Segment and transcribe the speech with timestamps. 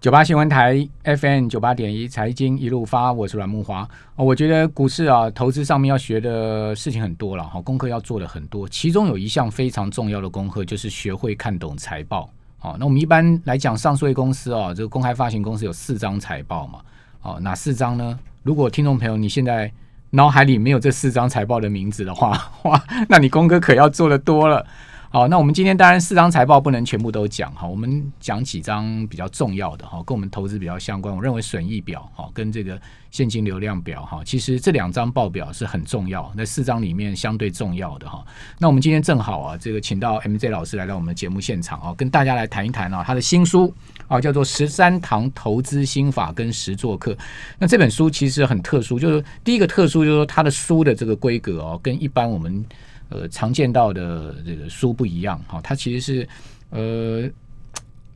[0.00, 3.86] 九八新闻台 FM 九八点一财经一路发，我是阮木华。
[4.16, 8.66] 我觉得股市啊，投资上面要学的事情很多了哈，功课要做的很多。
[8.66, 12.30] 其中有一项非常重要的功课，就是学会看懂财报。
[12.56, 16.78] 好，那我们一般来讲，上市公司啊，这个公开发行公司有四张财报嘛？
[17.20, 18.18] 哦，哪四张呢？
[18.42, 19.70] 如果听众朋友你现在
[20.08, 24.66] 脑海里没有这四张财报的名字的话，哇，那你功课可要做的多了。
[25.12, 31.12] 好，那我们今天当然四张财报不能全部都讲哈，我们讲几张比较重要的哈，跟我们投资比较相关。
[31.12, 32.80] 我认为损益表哈跟这个
[33.10, 38.24] 现金流量表哈，其实这两张报表是很重要，那四张里面相对重要的哈。
[38.56, 43.74] 那我们今天正好啊，这个请到 MJ 老师来到我们的节目现场啊，跟大家来谈一谈啊，他的新书
[44.06, 47.12] 啊叫做《十三堂投资心法跟实作课》。
[47.58, 52.64] 那这本书其实很特殊，就是第一个特殊就是说它的书的这个规格哦，跟一般我们。
[53.10, 56.28] 呃，常见到的这个书不一样哈，它其实是
[56.70, 57.28] 呃，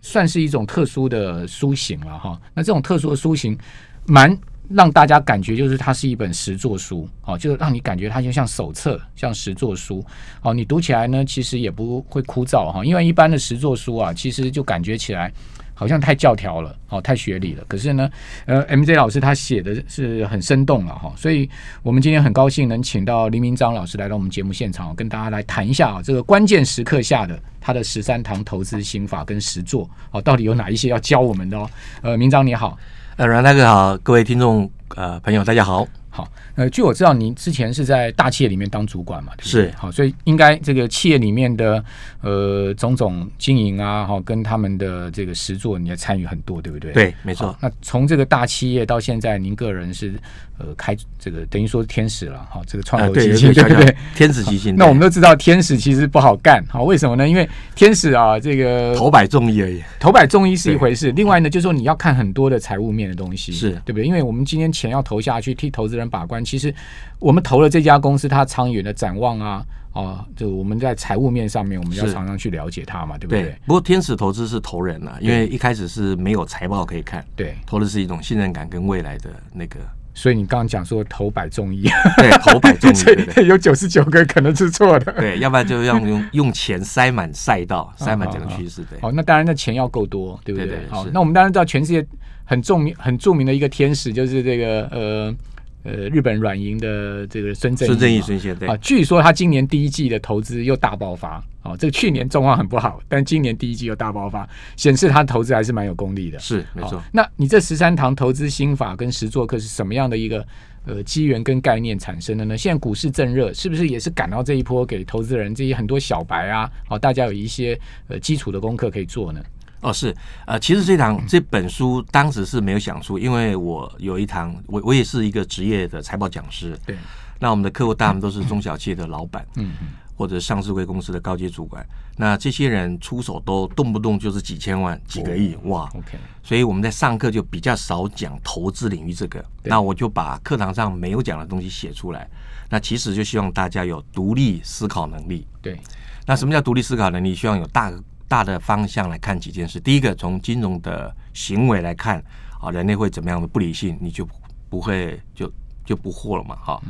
[0.00, 2.40] 算是一种特殊的书型了哈。
[2.54, 3.58] 那这种特殊的书型，
[4.06, 4.36] 蛮
[4.68, 10.04] 让大家感觉就是它是一本实作书，哦，就是让你感觉它就像手册，像实作书。
[10.42, 15.32] 哦，你读起来呢，其实也不会枯燥哈，因为一般的实作书啊，其实就感觉起来。
[15.74, 17.64] 好像太教条了，哦，太学理了。
[17.66, 18.08] 可是呢，
[18.46, 21.48] 呃，M J 老师他写的是很生动了哈，所以
[21.82, 31.68] 我们今天很高兴能请到林明章老师来到我们节目现场，跟大家来谈一下啊，这个关键时刻下的他的十三堂投资心法跟实作哦，到底有哪一些要教我们的哦？
[32.02, 32.78] 呃，明章你好，
[33.16, 35.86] 呃，阮大哥好，各位听众呃朋友大家好。
[36.16, 39.32] 好，呃，据我知道，您之前是在大企业里面当主管嘛？
[39.36, 41.84] 对对是，好，所以应该这个企业里面的
[42.20, 46.92] 呃种种经营啊，哈，跟他们的这个实作，你也参与很多，对不对？
[46.92, 47.56] 对，没错。
[47.60, 50.14] 那从这个大企业到现在，您个人是
[50.58, 53.96] 呃开这个等于说天使了，哈，这个创投基金，对不对？
[54.14, 54.76] 天使基金。
[54.76, 57.28] 那我们都知道，天使其实不好干，好，为什么呢？
[57.28, 64.06] 因为天使啊，这个投摆中一而已，投摆中一是一回事，另外呢，就是说你要看很多的财务面的东西，是对不对？
[64.06, 66.74] 因为我们今天钱要投下去，替投资人把关，其实。
[67.20, 73.56] 我们投了这家公司，它长远的展望啊，哦，就我们在财务面上面，我们要常常去了解它嘛，对不对？
[73.64, 79.78] 不过天使投资是投人了，因为一开始是没有财报可以看，对，投的是一种信任感跟未来的那个。
[80.12, 81.84] 所以你刚刚讲说投百中一，
[82.18, 89.00] 对，投百中一， 有九十九个可能是错的，对，要不然就要用用钱塞满赛道， 塞满整个趋势，对。
[89.00, 90.86] 好，那当然，那钱要够多，对不对？
[90.90, 92.06] 好，那我们当然知道，全世界
[92.44, 95.34] 很著名、很著名的一个天使就是这个呃。
[95.84, 106.38] 呃，日本软银的这个孙正孙正义孙先生啊，据说他今年第一季的投资又大爆发啊，这个去年状况很不好，但今年第一季又大爆发，显示他投资还是蛮有功力的。
[106.38, 107.02] 是没错。
[107.12, 110.46] 那你这十三堂投资心法跟实作课是什么样的一个
[110.86, 112.56] 呃机缘跟概念产生的呢？
[112.56, 117.78] 现在股市正热，是不是也是赶到这一波给投资人这些很多小白啊，哦，大家有一些
[118.08, 119.40] 呃基础的功课可以做呢？
[119.84, 126.96] 哦，是，呃，其实这堂这本书当时是没有想出，因为我有一堂，我我也是一个职业的财报讲师，对，
[127.38, 131.86] 那我们的客户大部分都是中小企业的老板，嗯嗯，或者上市贵公司的高阶主管，
[132.16, 142.26] 那这些人出手都动不动就是几千万、几个亿，哇，OK，所以我们在上课就比较少讲投资领域这个，那我就把课堂上没有讲的东西写出来，
[142.70, 145.78] 那其实就希望大家有独立思考能力，对，
[146.24, 147.34] 那什么叫独立思考能力？
[147.34, 147.92] 希望有大。
[148.34, 152.20] 大的方向来看几件事，第一个从金融的行为来看，
[152.60, 154.26] 啊，人类会怎么样的不理性，你就
[154.68, 155.48] 不会就
[155.84, 156.82] 就不惑了嘛，哈。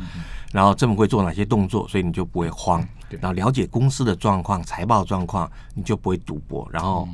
[0.55, 2.83] 然后政府会做哪些动作，所以你就不会慌。
[3.21, 6.67] 然后了解公司的状况、财报状况，你就不会赌博。
[6.73, 7.07] 然后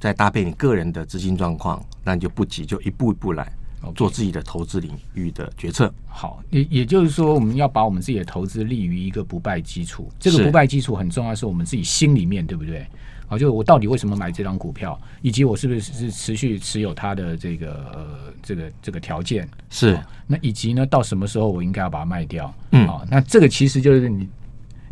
[0.00, 3.52] 再搭配你个人的资金状况，那你就不急，就一步一步来
[3.94, 5.92] 做自己的投资领域的决策。
[6.06, 10.10] 好，也也就是说，我们要把我们自己的投资立于一个不败基础。
[10.18, 12.86] 这个不败基础很重要，是我们自己心里面，对不对？
[13.28, 18.06] 好，就我到底为什么买这张股票，以及我是不是是持续持有它的这个呃
[18.42, 19.98] 这个这个条件是？
[20.26, 22.52] 那以及呢，到什么时候我应该要把它卖掉？
[22.70, 24.28] 嗯，啊，那这个其实就是你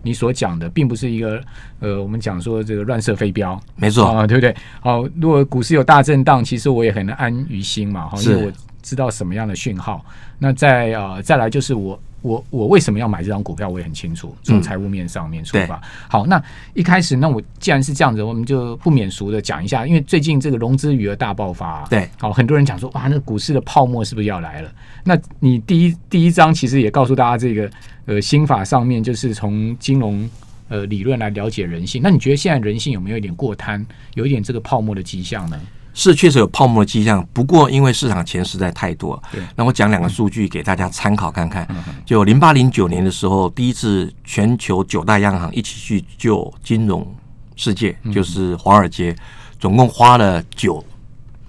[0.03, 1.41] 你所讲的，并不是一个
[1.79, 4.55] 呃，我们讲说这个乱射飞镖，没错啊，对不对？
[4.81, 10.05] 好，如果股市有大震荡，其实我也很安于心嘛，哈，因为我知道什么样的讯号。
[10.39, 12.01] 那再啊，再来就是我。
[12.25, 13.69] 我我为什么要买这张股票？
[13.69, 15.79] 我也很清楚，从财务面上面出发。
[16.09, 16.43] 好，那
[16.73, 24.73] 一开始，那我既然是这样子，我们就不免俗的讲一下，因为最近这个融资余额大爆发，对，好，很多人讲说，哇，那股市的泡沫是不是要来了？
[25.05, 27.71] 那你第一第一章其实也告诉大家，这个
[28.07, 30.27] 呃心法上面就是从金融
[30.71, 32.01] 呃理论来了解人性。
[32.03, 33.85] 那你觉得现在人性有没有一点过贪，
[34.15, 35.61] 有一点这个泡沫的迹象呢？
[35.95, 39.23] 是确实有泡沫的迹象，不过因为市场钱实在太多，
[39.55, 41.67] 那我讲两个数据给大家参考看看。
[42.05, 47.07] 就零八零九年的时候，第一次全球九大央行一起去救金融
[47.55, 49.15] 世界，就是华尔街，
[49.61, 50.85] 总共花了九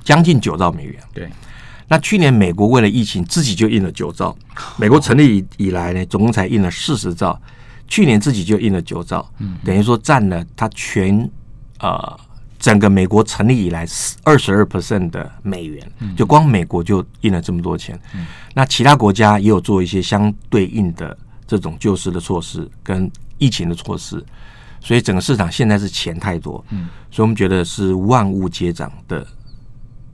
[0.03, 0.95] 将近九兆美元。
[1.11, 1.27] 对，
[1.87, 4.37] 那去年美国为了疫情自己就印了九兆，
[4.77, 7.41] 美国成立以以来呢，总共才印了四十兆，
[7.87, 9.27] 去年自己就印了九兆，
[9.63, 11.27] 等于说占了它全
[11.79, 12.19] 呃
[12.65, 13.85] 整个美国成立以来
[14.23, 17.95] 二十二 percent 的美元，就光美国就印了这么多钱。
[18.55, 21.15] 那其他国家也有做一些相对应的
[21.45, 23.07] 这种救市的措施跟
[23.37, 24.25] 疫情的措施，
[24.79, 29.23] 所以整个市场现在是钱太多，嗯，所以我们觉得是万物皆涨的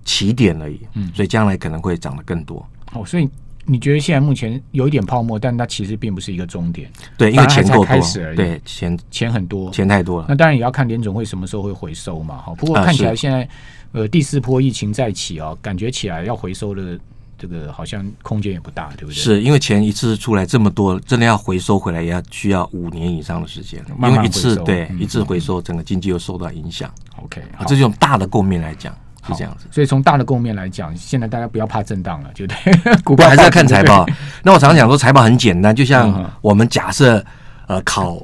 [0.04, 2.68] 起点而已，嗯，所以将来可能会涨得更多。
[2.92, 3.30] 哦，所以
[3.66, 10.26] 你觉得现在目前有一点泡沫，但它其实并不是一个终点，对，因为钱够多，开始而已，对，钱钱很多，钱太多了。
[10.28, 12.54] 那当然也要看联总会什么时候会回收嘛，哈。
[12.56, 13.48] 不过看起来现在
[13.92, 17.00] 呃第四波疫情再起啊，感觉起来要回收的。
[17.38, 19.16] 这个好像空间也不大，对不对？
[19.16, 23.84] 是因为钱一次出来这么多，真的要回收回来也要需要五年以上的时间。
[24.00, 26.94] 因为一次对一次回收，整个经济又受到影响。
[27.16, 28.96] OK，这就大的构面来讲
[29.28, 29.66] 是这样子。
[29.72, 32.96] 所以从大的构面来讲，现在大家不要怕震荡了，对不对？
[33.04, 34.06] 股票还是要看财报。
[34.44, 37.24] 那我常常讲说，财报很简单，就像我们假设
[37.68, 38.18] 呃考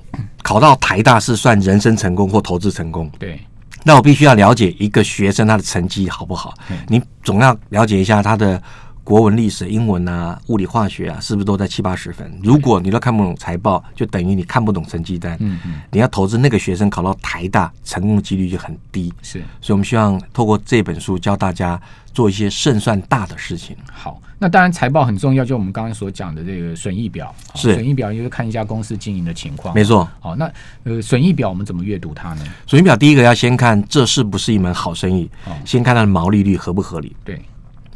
[0.44, 3.10] 考到台大是算人生成功或投资成功。
[3.20, 3.40] 对。
[3.84, 6.54] 那我必须要了解一个学生他的成绩好不好？
[6.88, 8.62] 你总要了解一下他的。
[9.08, 12.30] 国文、历史、英文啊，物理、化学啊，是不是都在七八十分？
[12.44, 15.38] 如果你都看不懂财报，就等于你看不懂成绩单。
[15.40, 19.14] 嗯嗯，你要投资那个学生考到台大，成功的几率就很低。
[19.22, 21.80] 是，所以我们希望透过这本书教大家
[22.14, 23.78] 做一些胜算大的事情。
[23.90, 27.34] 好，那当然财报很重要，就我们刚刚所讲的这个损益表。
[27.56, 29.74] 是，损益表就是看一家公司经营的情况。
[29.74, 30.06] 没错。
[30.20, 30.52] 好，那
[30.84, 32.44] 呃，损益表我们怎么阅读它呢？
[32.66, 35.30] 损益表第一个要先看这是不是一门好生意，
[35.64, 37.16] 先看它的毛利率合不合理。
[37.24, 37.42] 对。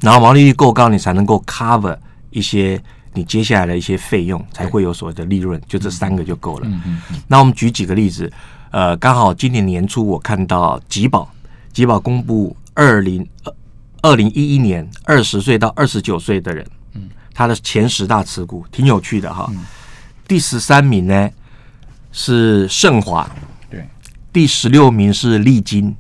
[0.01, 1.97] 然后毛利率够高，你才能够 cover
[2.31, 2.81] 一些
[3.13, 5.61] 你接下来的一些费用，才会有所谓的利润。
[5.67, 6.67] 就这三个就够了。
[7.27, 8.31] 那我们举几个例子，
[8.71, 11.31] 呃，刚好今年年初我看到吉宝，
[11.71, 13.53] 吉宝公布二零二
[14.01, 19.51] 二零一一年二十岁到二十九岁的人，嗯，他的前十大持股挺有趣的哈。
[20.27, 21.29] 第十三名呢
[22.11, 23.29] 是盛华，
[23.69, 23.87] 对，
[24.33, 25.95] 第十六名是利金，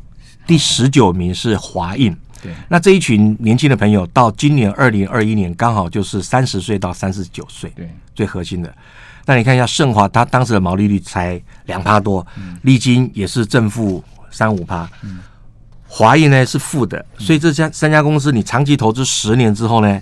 [0.47, 2.17] 第十九名是华印。
[2.41, 8.73] 对，那这一群年轻的朋友到今年二零二一年，刚好就是三十岁到三十九岁，对，最核心的。
[9.25, 12.25] 那你看一下盛华，它当时的毛利率才两趴多，
[12.63, 14.89] 利金也是正负三五趴，
[15.87, 20.01] 华谊呢是负的，所以这家三家公司你长期投资十年之后呢？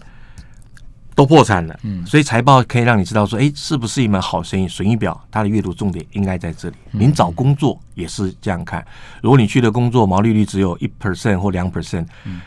[1.15, 4.67] 都破产了，嗯，所以财报可以让你知道说，哎，是不是一门好生意？
[4.67, 6.75] 损益表它的阅读重点应该在这里。
[6.91, 8.85] 您找工作也是这样看，
[9.21, 12.06] 如果你去的工作毛利率只有一 percent 或两 percent，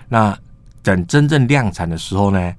[0.08, 0.36] 那
[0.82, 2.54] 等真正量产的时候呢，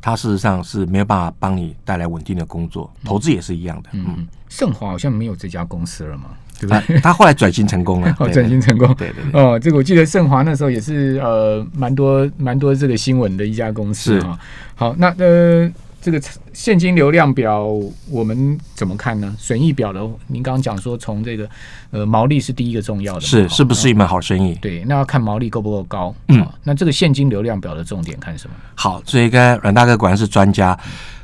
[0.00, 2.88] 它事实上是没有办法帮你带来稳定的工作。
[3.04, 6.30] 投资也是一样的，嗯，盛华好像没有这家公司了嘛。
[6.58, 6.98] 对不对？
[7.00, 9.40] 他后来转型成功了，哦，转型成功，对对对。
[9.40, 14.38] 哦，这个我记得盛华那时候也是呃，蛮多蛮多这个新闻的一家公司啊。
[14.74, 15.70] 好，那呃，
[16.00, 16.20] 这个
[16.52, 17.66] 现金流量表
[18.08, 19.34] 我们怎么看呢？
[19.38, 21.48] 损益表的，您刚刚讲说从这个
[21.90, 24.54] 呃毛利是第一个重要的，是是不是一门好生意？
[24.60, 26.14] 对，那要看毛利够不够高。
[26.28, 28.54] 嗯，那这个现金流量表的重点看什么？
[28.74, 30.78] 好，所以刚才阮大哥果然是专家。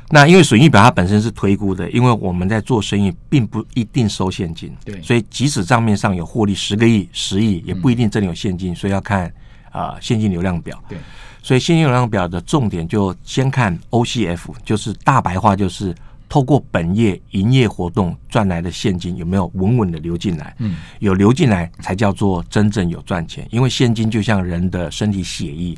[0.09, 9.33] 那因为损益表它本身是推估的，因为我们在做生意并不一定收现金，对，所以即使账面上有获利十个亿、十亿，也不一定真的有现金，所以要看
[9.71, 10.79] 啊现金流量表。
[10.87, 10.99] 对，
[11.41, 15.93] 所以现金流量表的重点就先看 OCF，就是大白话就是
[16.29, 25.75] 透过本业营业活动赚来的现金有没有稳稳的流进来，嗯，有流进来才叫做真正有赚钱，因为现金就像人的身体血液。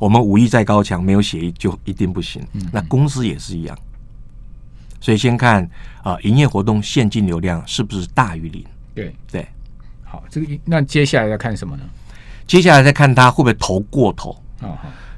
[0.00, 2.42] 我们武艺再高强，没有血液就一定不行。
[2.72, 3.78] 那公司也是一样，
[4.98, 5.68] 所以先看
[6.02, 8.64] 啊，营业活动现金流量是不是大于零？
[8.94, 9.46] 对对，
[10.02, 11.82] 好，这个那接下来要看什么呢？
[12.46, 14.72] 接下来再看他会不会投过头啊？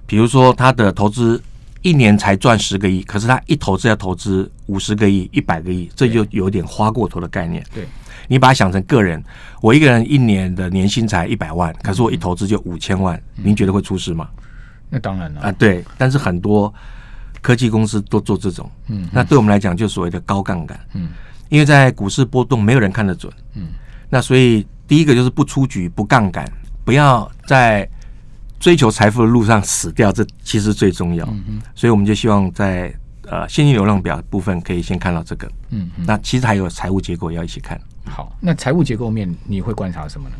[0.04, 1.40] 比如说他的投资
[1.80, 7.64] 一年才赚十个亿，可是他一投资要投资五十个亿、一百个亿，这就有点花过头的概念。
[7.72, 7.86] 对，
[8.26, 9.22] 你把它想成个人，
[9.60, 14.28] 我一个人一年的年薪才一百万，可是我一投资就五千万，您觉得会出事吗？
[14.92, 15.40] 那当然了。
[15.40, 16.72] 啊，对，但是很多
[17.40, 21.08] 科技公司都做这种，嗯，那对我们来讲就所谓的高杠杆，嗯，
[21.48, 23.68] 因为在股市波动没有人看得准，嗯，
[24.10, 26.46] 那所以第一个就是不出局、不杠杆，
[26.84, 27.88] 不要在
[28.60, 37.80] 追求财富的路上死掉，这其实最重要，嗯所以我们就希望在呃现金流量表部分可以先看到这个，嗯，那其实还有财务结构要一起看。
[38.04, 40.34] 好，那财务结构面你会观察什么呢？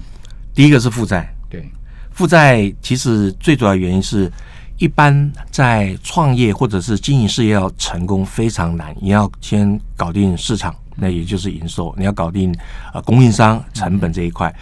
[0.55, 1.67] 第一个是负债，对。
[2.15, 4.31] 负债其实最主要原因是，
[4.79, 8.95] 一般在创业或者是经营事业要成功非常难。
[9.01, 12.55] 你要先搞定市场，那也就是营收；你要搞定
[12.93, 14.55] 呃供应商成本这一块，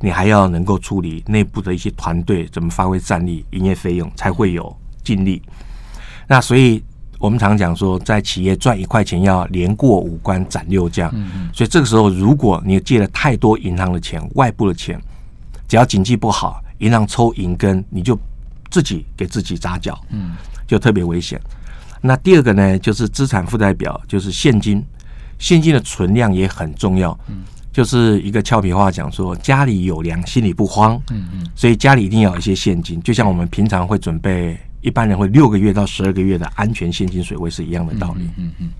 [0.00, 5.40] 你还要能够处理内部的一些团队怎么发挥战力、营业费用，才会有净利。
[6.26, 6.82] 那所以
[7.18, 11.10] 我们常讲说，在企业赚一块钱要连过五关斩六将。
[11.54, 15.00] 所以这个时候，如果你借了太多银行的钱、外部的钱，
[15.66, 18.18] 只要经济不好，银行抽银根，你就
[18.70, 21.40] 自己给自己扎脚，嗯，就特别危险。
[22.00, 24.84] 那第二个呢，就是资产负债表，就是现金，
[25.38, 27.18] 现金的存量也很重要。
[27.28, 27.42] 嗯，
[27.72, 31.00] 就是一个俏皮话讲说，家里有粮，心里不慌。
[31.10, 38.28] 嗯嗯，所以家里一定要有一些现金，就像我们平常会准备，一般人会六个月到十二个月的安全现金水位是一样的道理。
[38.36, 38.70] 嗯嗯。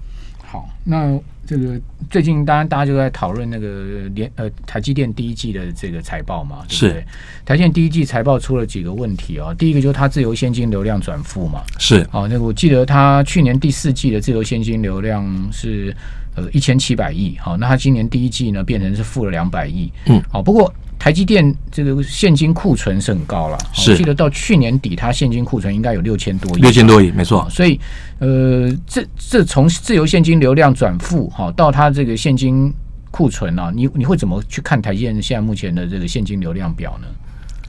[0.50, 1.14] 好，那
[1.46, 1.78] 这个
[2.08, 7.04] 最近当然大家就在讨论那个联呃台积电第一季的这个财报嘛，对不对？
[7.44, 9.52] 台积电第一季财报出了几个问题啊？
[9.58, 15.94] 第一个就是它自由现金流量转负嘛，是哦，那个我记得它去年第四季的自由现金流量是
[16.34, 20.72] 呃一千七百亿，好，那它今年第一季呢变成是负了两百亿，嗯，好，不过。
[20.98, 27.48] 台积电这个现金库存是很高了，我记得到去年底，它现金库存应该有六千多亿，六千多亿，没错。
[27.48, 27.78] 所以，
[28.18, 32.74] 呃，这这从自由现金流量转负哈，到它这个现金
[33.12, 37.06] 库存啊，你你会怎么去看台积电现在目前的这个现金流量表呢？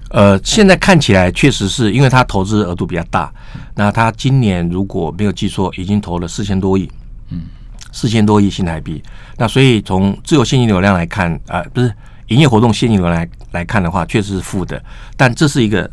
[0.10, 3.32] 呃，现在看起来确实是因为它投资额度比较大，
[3.76, 6.90] 那它今年如果没有记错，已经投了四千多亿，
[7.30, 7.44] 嗯，
[7.92, 9.04] 四千多亿新台币。
[9.38, 11.94] 那所以从自由现金流量来看，啊，不是。
[12.30, 14.82] 营业活动现金流来来看的话，确实是负的，
[15.16, 15.90] 但这是一个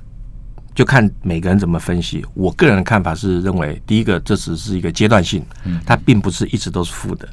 [0.74, 2.24] 就看每个人怎么分析。
[2.34, 5.44] 我个人的看法是认为，第一个这只是一个阶段性，
[5.84, 7.28] 它并不是一直都是负的。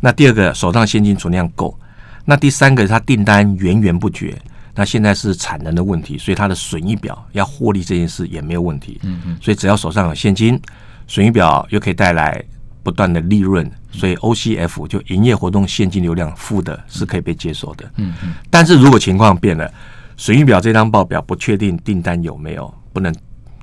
[0.00, 1.78] 那第二个手上现金存量够，
[2.24, 4.36] 那第三个它订单源源不绝，
[4.74, 9.00] 那现在是产能的问题，所以它的损益表要获利这件事也没有问题。
[9.02, 10.60] 嗯嗯，所以只要手上有现金，
[11.06, 12.44] 损益表又可以带来。
[12.84, 17.90] 不断的利润，所以 OCF 就营业活动现金流量负的是可以被接受的。
[17.96, 18.34] 嗯嗯。
[18.50, 19.68] 但是如果情况变了，
[20.16, 23.12] 损益表这张报表不确定订单有没有不能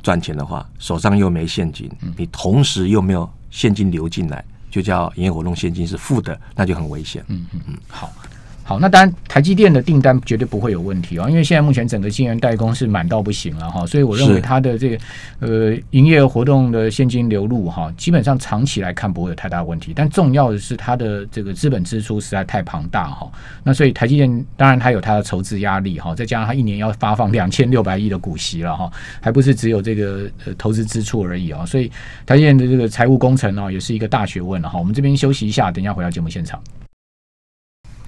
[0.02, 7.24] 赚钱的话，手上又没现金，你同时又没有现金流进来，就叫营业活动现金是负的，那就很危险。
[7.28, 7.78] 嗯嗯嗯。
[7.88, 8.12] 好。
[8.64, 14.98] 好，那当然，台积电的订单绝对不会有问题哦，因为现在目前整个晶圆代工是满到不行了哈，所以我认为它的这个
[15.40, 19.92] 呃营业活动的现金流入哈，基本上长期来看不会有太大问题。
[19.94, 23.30] 但重要的是它的这个资本支出实在太庞大哈，
[23.64, 28.90] 那所以台积电当然它有它的筹资压力哈，再加上它一年要发放两千六百亿的股息了哈，
[29.20, 31.92] 还不是只有这个呃投资支出而已啊，所以
[32.26, 34.80] 台积电的这个财务工程呢，也是一个大学问了哈。
[34.80, 36.62] 我们这边休息一下，等一下回到节目现场。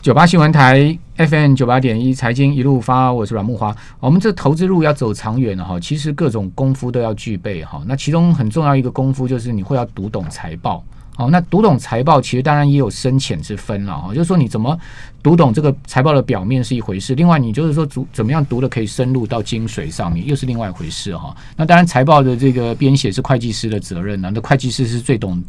[0.04, 3.74] 九八新闻台 FM 九八点一财经一路发，我是阮木华。
[4.02, 7.82] 我们这投资路要走长远的哈，其实各种功夫都要具备哈。
[7.86, 10.84] 那其中很重要一个功夫就是你会要读懂财报。
[11.16, 14.10] 好，那读懂财报其实当然也有深浅之分了哈。
[14.10, 14.78] 就是说你怎么
[15.22, 21.34] 读懂这个财报的表面是一回事，另外你就是说读怎么样读的可以深入到精髓上面又是另外一回事哈。
[21.56, 25.42] 那当然财报的这个编写是会计师的责任呢，那会计师是最懂。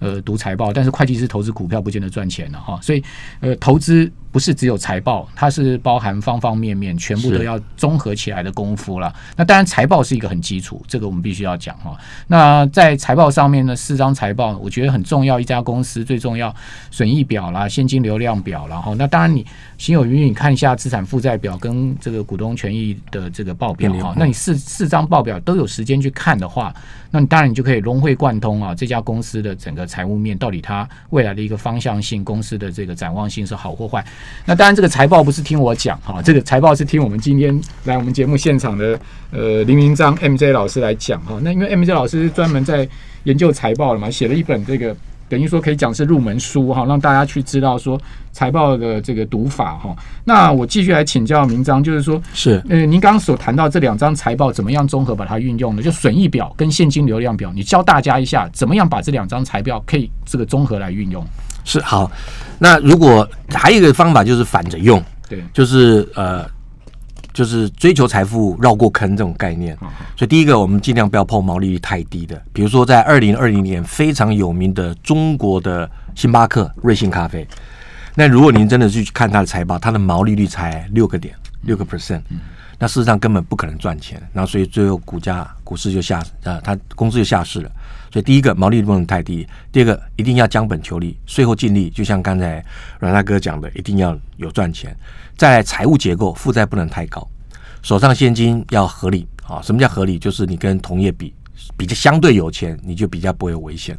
[0.00, 3.02] 呃，读财报，但是会计师投资股票不见得赚钱了哈，所以
[3.38, 9.12] 呃，投资不是只有财报，它是包含方方面面，全部都要综合起来的功夫了。
[9.36, 11.96] 那当然，财报是一个很基础，这个我们必须要讲哈。
[12.28, 16.54] 那在财报上面呢，四张财报我觉得很重要，一家公司最重要
[16.90, 19.44] 损益表啦、现金流量表然后那当然你
[19.78, 24.14] 心有余力，你看一下资产负债表跟这个股东权益的这个报表哈。
[24.16, 26.72] 那你四四张报表都有时间去看的话。
[27.12, 34.04] 那你当然你就可以融会贯通啊，这家公司的整个财务面到底它未来的一个方向性，公司的这个展望性是好或坏。
[34.44, 38.98] 那当然这个财报不是听我讲哈，这个财报是听我们今天来我们节目现场的
[39.30, 41.38] 呃林明章 MJ 老师来讲哈。
[41.42, 42.88] 那因为 MJ 老师是专门在
[43.24, 44.96] 研究财报了嘛，写了一本这个。
[45.28, 47.96] 等于说可以讲是入门书哈，让大家去知道说
[48.32, 49.94] 财报的这个读法哈。
[50.24, 55.82] 那我继续来请教明章，就是说，是呃，您刚刚所谈到这两张财报怎么样综合把它运用呢？
[55.84, 61.24] 就损益表跟现金流量表，你教大家一下怎么样把这两张财报可以这个综合来运用。
[61.64, 62.10] 是好，
[62.58, 66.48] 那如果还有一个方法就是反着用，对，就是呃。
[67.32, 69.74] 就是追求财富绕过坑这种概念，
[70.16, 77.46] 所以第一个我们尽量不要碰毛利率太低的，比如说在二零二零年非常有名的中国的星巴克瑞幸咖啡，
[78.16, 82.20] 那如果您真的去看它的财报，它的毛利率才六个点六个 percent，
[82.80, 87.70] 那事实上根本不可能赚钱，然后所以最后股价股市就下啊，它公司就下市了。
[88.10, 92.64] 所以第一个毛利率不能太低，第二个一定要将本求利，税后净利就像刚才
[92.98, 94.96] 阮大哥讲的，一定要有赚钱。
[95.36, 97.26] 在财务结构，负债不能太高，
[97.82, 99.62] 手上现金要合理啊。
[99.62, 100.18] 什么叫合理？
[100.18, 101.32] 就是你跟同业比，
[101.76, 103.96] 比较相对有钱，你就比较不会有危险。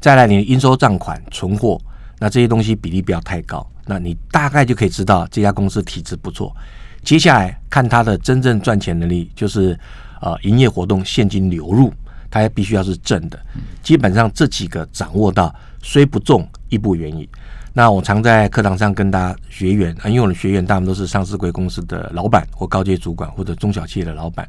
[0.00, 1.78] 再来，你的应收账款、存货，
[2.18, 6.56] 那这些东西比例不要太高，那你大概就可以知道这家公司体质不错。
[7.02, 9.78] 接下来看它的真正赚钱能力，就是
[10.20, 11.92] 呃营业活动现金流入，
[12.30, 13.38] 它必须要是正的。
[13.82, 17.28] 基本上这几个掌握到，虽不重亦不远矣。
[17.72, 24.48] 那我常在课堂上跟大家学员，因为我的学员大部分都是上市贵公司的老板或高阶主管或者中小企业的老板，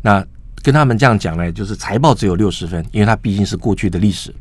[0.00, 0.24] 那
[0.62, 4.34] 跟他们这样讲呢，就是财报只有六十分，因为它毕竟是过去的历史，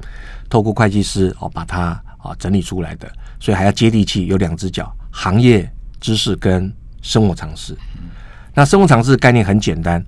[0.50, 3.12] 透过会计师哦把它啊整理出来的，
[3.42, 7.78] 所以还要接地气，有两只脚，行业知识跟生活常识。
[8.54, 10.02] 那生活常识概念很简单，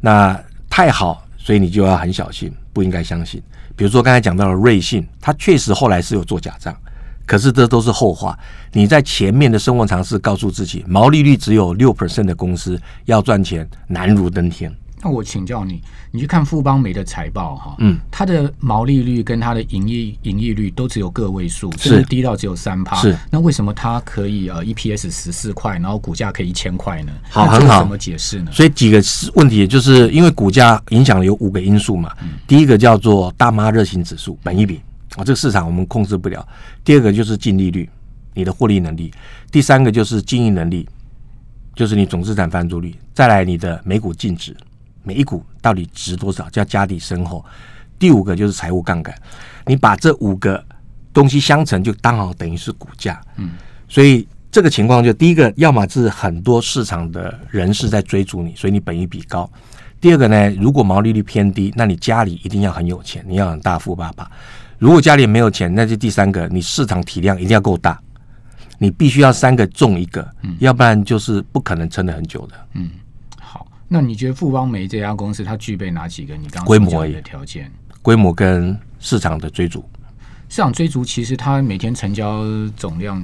[0.00, 0.40] 那
[0.70, 3.40] 太好，所以你就要很小心，不应该相信。
[3.76, 6.76] 比如说刚才讲到了瑞信，它确实后来是有做假账。
[7.24, 8.36] 可是这都是后话。
[8.72, 14.74] 你在前面的生活常识告诉自己，毛利率只有六 percent 的公司要赚钱难如登天。
[15.06, 22.96] 那我请教你，你去看富邦美的财报哈，嗯，它的毛利率跟它的盈利盈利率都只有个位数，甚至低到只有三趴。
[22.96, 27.12] 是那为什么它可以呃 EPS 十四块，然后股价可以一千块呢？
[27.30, 27.78] 好，很好。
[27.78, 28.50] 怎么解释呢？
[28.50, 29.00] 所以几个
[29.34, 32.12] 问题，就是因为股价影响了有五个因素嘛。
[32.48, 34.80] 第一个叫做大妈热情指数，本一比。
[35.14, 36.44] 啊，这个市场我们控制不了。
[36.84, 37.88] 第二个就是净利率，
[38.34, 39.08] 你的获利能力；
[39.52, 40.86] 第三个就是经营能力，
[41.76, 44.54] 就是你总资产翻租率；再来你的每股净值，
[45.06, 47.38] 每一股到底值多少，叫家底深厚；
[47.96, 49.14] 第五个就是财务杠杆。
[49.64, 50.62] 你把这五个
[51.12, 53.20] 东西相乘，就刚好等于是股价。
[53.36, 53.52] 嗯，
[53.88, 59.48] 所以这个情况就第一个，要么是很多市场的人士在追逐你，所以你本一比高；
[60.00, 64.28] 第二个呢，如果毛利率偏低，那你家里一定要很有钱，你要很大富爸爸。
[64.78, 67.98] 如果家里没有钱，那就第三个，你市场体量一定要够大，
[68.78, 72.54] 你必须要三个中一个，要不然就是不可能撑得很久的。
[72.74, 73.05] 嗯，好，
[73.88, 77.70] 那你觉得富邦煤这家公司它具备哪几个你刚规模的条件？
[78.02, 79.84] 规模跟市场的追逐，
[80.48, 82.44] 市场追逐其实它每天成交
[82.76, 83.22] 总量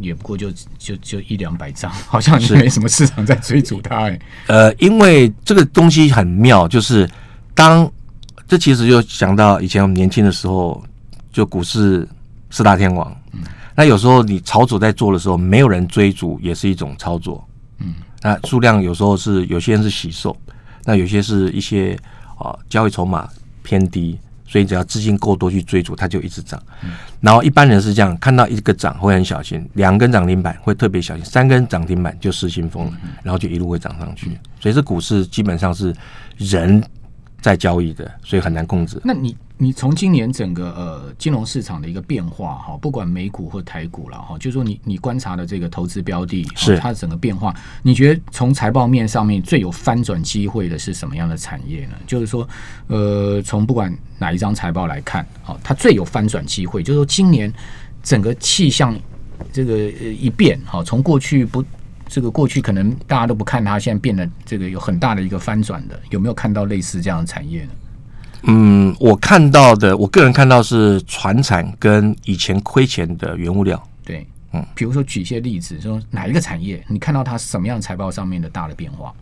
[0.00, 4.08] 也不过就就就一两百张， 好像是没什么市场在追逐它。
[4.08, 7.08] 哎，呃，因为这个东西很妙，就是
[7.54, 7.90] 当
[8.46, 10.82] 这其实就想到以前我们年轻的时候。
[11.34, 12.08] 就股市
[12.48, 13.40] 四大天王，嗯
[13.74, 17.44] 那有时候你炒主在做的时候，没有人追逐，也是一种操作。
[17.80, 17.92] 嗯，
[18.24, 20.34] 那数量有时候是有些人是洗售，
[20.84, 21.94] 那有些是一些
[22.38, 23.28] 啊交易筹码
[23.62, 26.58] 偏低，所以只要资金够多去追逐，它就一直涨。
[27.20, 34.38] 然后一般人是这样，看到一个涨会很小心，两根涨停板会特别小心，三根涨停板就失心疯了，然后就一路会涨上去。
[34.58, 35.94] 所以这股市基本上是
[36.38, 36.82] 人
[37.42, 38.98] 在交易的，所以很难控制。
[39.04, 39.36] 那你？
[39.56, 51.94] 你从今年整个呃金融市场的一个变化哈，不管美股或台股了哈，就是说你你观察的这个投资标的，是它整个变化，你觉得从财报面上面最有翻转机会的是什么样的产业呢？
[52.04, 52.46] 就是说，
[52.88, 57.52] 呃，从不管哪一张财报来看，好，它最有翻转机会，就是说今年
[58.02, 58.98] 整个气象
[59.52, 61.64] 这个一变，哈，从过去不
[62.08, 67.70] 这个过去可能大家都不看它，现在变得这个有很大的一个翻转的，有没有看到类似这样的产业呢？
[68.46, 73.82] 嗯，我看到的，我个人看到是船产跟以前亏钱的原物料。
[74.04, 79.12] 对，嗯，比如说举一些例子，说哪一个产业，你看到它什么样财报上面的大的变化？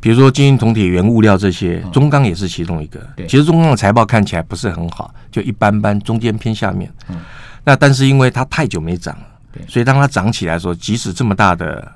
[0.00, 3.00] 比如说金银铜铁原物料这些，中钢也是其中一个。
[3.14, 6.92] 对，其实中钢的财报看起来不是很好，就一般般，中间偏下面。
[7.08, 7.20] 嗯，
[7.64, 11.92] 那但是因为它太久没涨了，对，所以当它涨起来的时候，即使这么大的。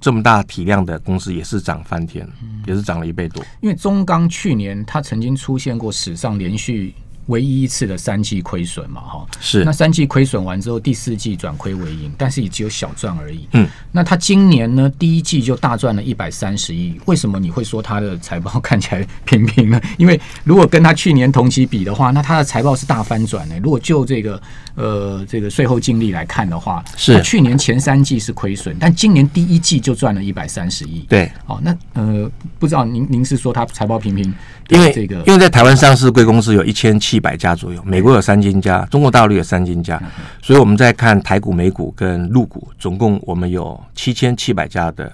[0.00, 2.28] 这么大体量的公司也是涨翻天，
[2.66, 3.44] 也是涨了一倍多。
[3.60, 6.94] 因为中钢去年它曾经出现过史上连续。
[7.28, 13.46] 唯一一次的三季亏损嘛，哈，是那三季亏损完之后，第四季转亏为盈，但是也只有小赚而已。
[13.52, 16.98] 嗯，那他今年呢，第一季就大赚了一百三十亿。
[17.06, 19.80] 为什么你会说他的财报看起来平平呢？
[19.96, 23.58] 因为如果跟他去年同期比的话，那他的财报是大翻转的。
[23.60, 24.40] 如果就这个
[24.74, 31.00] 呃这个税后净利来看的话，是去年前三季是亏损，但今年第一季就赚了一百三十亿。
[31.08, 34.34] 对，哦，那呃不知道您您是说他财报平平？
[34.70, 40.00] 因为这个，因为在台湾上市贵公司有一千七百家左右，美国有三千家，中国大陆有三千家，
[40.42, 45.12] 所以我们在看台股、美股跟陆股，总共我们有七千七百家的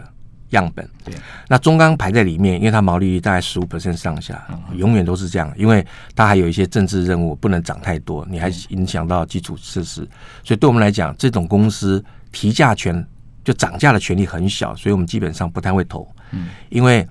[0.51, 0.89] 样本。
[1.05, 1.15] 对，
[1.49, 10.09] 那中钢排在里面，因为它毛利率大概十五 percent 上下，永远都是这样，因为它还有一些政治任务，不能涨太多，你还影响到基础设施，
[10.43, 13.07] 所以对我们来讲，这种公司提价权
[13.43, 16.09] 就涨价的权利很小，所以我们基本上不太会投。
[16.33, 17.07] 嗯，因为。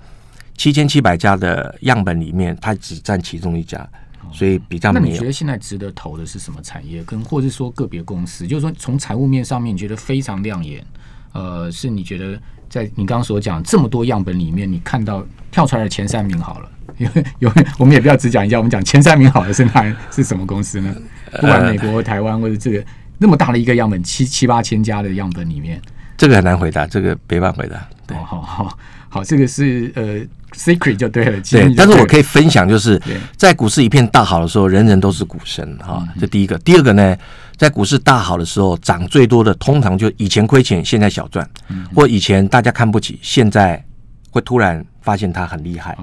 [0.56, 3.90] 七千七百家的样本里面，它只占其中一家，
[4.34, 5.06] 所以比较没有。
[5.06, 7.04] 那你觉得现在值得投的是什么产业？
[7.04, 8.46] 跟或者说个别公司？
[8.46, 10.84] 就是说从财务面上面，你觉得非常亮眼。
[11.32, 16.70] 呃，是你觉得在你刚刚所讲这么多样本里面，你看到跳出来的前三名好了。
[16.98, 20.96] 因 为有我们也不要只讲一家，我们讲前三名好的是哪是什么公司呢？
[21.40, 22.86] 不管美国、台湾或者这个
[23.18, 25.82] 那么大的一个样本，七七八千家的样本里面，
[26.18, 27.90] 这个很难回答，这个没办法回答。
[28.14, 28.78] 对好好
[29.10, 30.20] 好，这个是呃
[30.54, 31.40] secret 就对了。
[31.42, 33.02] 对，但是我可以以分享，就是
[33.38, 36.58] 在股市一片大好的时候，人人都是股神哈，这第一个。
[36.60, 37.16] 第二个呢，
[37.58, 41.48] 在股市大好的时候，涨最多的通常就以前亏钱，现在小赚，
[41.96, 43.84] 或以前大家看不起，现在
[44.32, 45.98] 会突然发现它很厉害，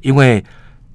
[0.00, 0.44] 因为。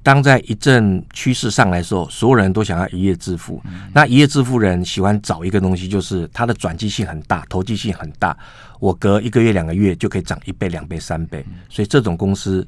[0.04, 3.62] 当在一阵趋势上来的时候，所有人都想要一夜致富。
[3.94, 8.38] 那一夜致富人喜欢找一个东西，就是它的转机性很大，投机性很大。
[8.82, 12.68] 我隔一个月、两个月就可以涨一倍、两倍、三倍，所以这种公司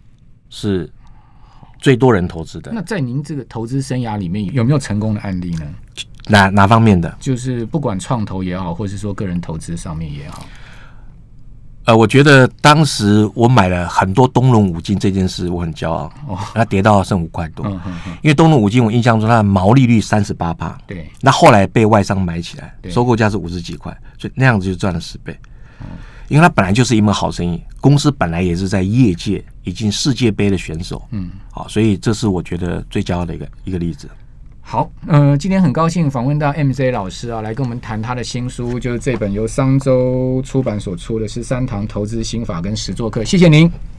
[0.50, 0.90] 是
[1.78, 2.72] 最多人投资的。
[2.74, 5.68] 那在您这个投资生涯里面，有没有成功的案例呢？
[6.28, 7.16] 哪哪方面的？
[7.20, 10.48] 就是不管创投也好，或是说个人投资上面也好。
[11.86, 16.12] 呃，我觉得当时我买了很多东龙五金这件事，我很骄傲。
[16.28, 25.38] 哦，它跌到剩五块多，嗯嗯嗯，因为东龙五金我印象中它的毛利率三十八趴，对，那后来被外商买起来，收购价是五十几块，所以那样子就赚了十倍。
[26.28, 34.10] 因为它本来就是一门好生意，公司本来也是在业界已经世界杯的选手，嗯，好，所以这是我觉得最骄傲的一个一个例子。
[34.68, 43.72] 好，呃，今天很高兴访问到 MZ 老师啊，来跟我们谈他的新书，就是这本由商周出版所出的《十三堂投资心法跟十座课》，谢谢您。